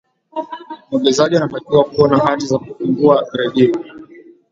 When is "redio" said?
3.33-3.75